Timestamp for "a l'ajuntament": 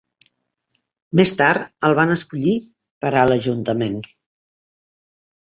3.21-4.01